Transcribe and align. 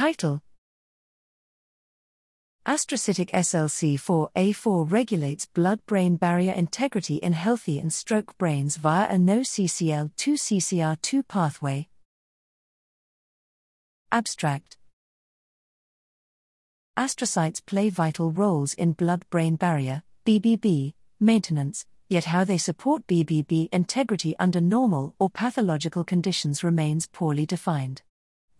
Title 0.00 0.40
Astrocytic 2.66 3.30
SLC4A4 3.32 4.90
regulates 4.90 5.44
blood 5.44 5.84
brain 5.84 6.16
barrier 6.16 6.52
integrity 6.52 7.16
in 7.16 7.34
healthy 7.34 7.78
and 7.78 7.92
stroke 7.92 8.38
brains 8.38 8.78
via 8.78 9.08
a 9.10 9.18
NO 9.18 9.40
CCL2 9.40 10.38
CCR2 10.46 11.28
pathway. 11.28 11.88
Abstract 14.10 14.78
Astrocytes 16.98 17.60
play 17.66 17.90
vital 17.90 18.30
roles 18.32 18.72
in 18.72 18.92
blood 18.92 19.26
brain 19.28 19.56
barrier 19.56 20.02
BBB 20.24 20.94
maintenance, 21.20 21.84
yet 22.08 22.24
how 22.24 22.42
they 22.42 22.56
support 22.56 23.06
BBB 23.06 23.68
integrity 23.70 24.34
under 24.38 24.62
normal 24.62 25.14
or 25.18 25.28
pathological 25.28 26.04
conditions 26.04 26.64
remains 26.64 27.06
poorly 27.06 27.44
defined. 27.44 28.00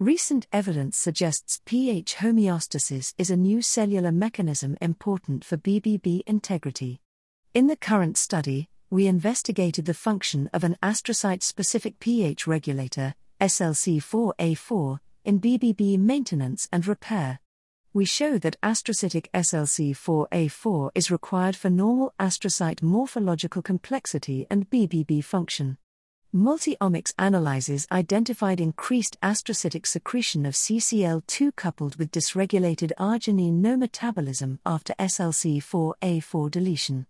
Recent 0.01 0.47
evidence 0.51 0.97
suggests 0.97 1.61
pH 1.67 2.15
homeostasis 2.15 3.13
is 3.19 3.29
a 3.29 3.37
new 3.37 3.61
cellular 3.61 4.11
mechanism 4.11 4.79
important 4.81 5.45
for 5.45 5.59
BBB 5.59 6.23
integrity. 6.27 7.03
In 7.53 7.67
the 7.67 7.77
current 7.77 8.17
study, 8.17 8.71
we 8.89 9.07
investigated 9.07 9.85
the 9.85 9.93
function 9.93 10.49
of 10.55 10.65
an 10.65 10.79
astrocyte 10.83 11.43
specific 11.43 12.01
pH 12.01 12.47
regulator, 12.47 13.15
SLC4A4, 13.43 15.01
in 15.27 15.39
BBB 15.39 15.99
maintenance 15.99 16.67
and 16.73 16.87
repair. 16.87 17.39
We 17.93 18.07
show 18.07 18.39
that 18.39 18.59
astrocytic 18.63 19.27
SLC4A4 19.35 20.93
is 20.95 21.11
required 21.11 21.57
for 21.57 21.69
normal 21.69 22.15
astrocyte 22.19 22.83
morphological 22.83 23.61
complexity 23.61 24.47
and 24.51 24.71
BBB 24.71 25.23
function. 25.23 25.77
Multiomics 26.35 27.13
analyses 27.19 27.89
identified 27.91 28.61
increased 28.61 29.19
astrocytic 29.21 29.85
secretion 29.85 30.47
of 30.47 30.55
CCL2 30.55 31.57
coupled 31.57 31.97
with 31.97 32.13
dysregulated 32.13 32.93
arginine 33.01 33.55
NO 33.55 33.77
metabolism 33.77 34.61
after 34.65 34.95
SLC4A4 35.01 36.49
deletion. 36.49 37.07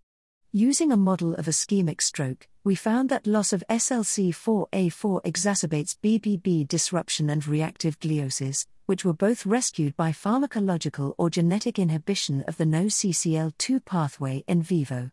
Using 0.53 0.91
a 0.91 0.97
model 0.97 1.35
of 1.35 1.45
ischemic 1.45 2.01
stroke, 2.01 2.49
we 2.65 2.75
found 2.75 3.11
that 3.11 3.27
loss 3.27 3.53
of 3.53 3.63
SLC4A4 3.69 5.23
exacerbates 5.25 5.97
BBB 6.03 6.67
disruption 6.67 7.29
and 7.29 7.47
reactive 7.47 8.01
gliosis, 8.01 8.65
which 8.87 9.05
were 9.05 9.13
both 9.13 9.45
rescued 9.45 9.95
by 9.99 10.13
pharmacological 10.13 11.13
or 11.19 11.29
genetic 11.29 11.79
inhibition 11.79 12.43
of 12.49 12.57
the 12.57 12.65
NO 12.65 12.85
CCL2 12.85 13.85
pathway 13.85 14.45
in 14.49 14.63
vivo. 14.63 15.11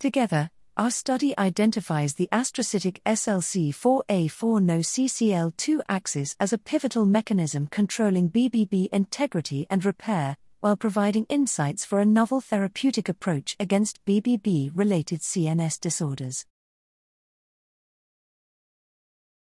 Together, 0.00 0.50
our 0.76 0.90
study 0.90 1.38
identifies 1.38 2.14
the 2.14 2.28
astrocytic 2.32 2.98
SLC4A4 3.06 4.62
NO 4.62 4.78
CCL2 4.78 5.80
axis 5.88 6.34
as 6.40 6.52
a 6.52 6.58
pivotal 6.58 7.06
mechanism 7.06 7.68
controlling 7.68 8.28
BBB 8.28 8.88
integrity 8.92 9.66
and 9.70 9.84
repair, 9.84 10.36
while 10.60 10.76
providing 10.76 11.26
insights 11.28 11.84
for 11.84 12.00
a 12.00 12.04
novel 12.04 12.40
therapeutic 12.40 13.08
approach 13.08 13.54
against 13.60 14.04
BBB 14.04 14.72
related 14.74 15.20
CNS 15.20 15.78
disorders. 15.78 16.44